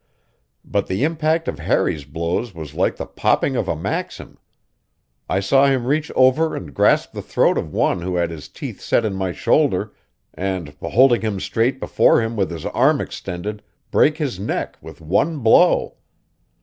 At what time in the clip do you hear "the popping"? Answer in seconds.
2.95-3.55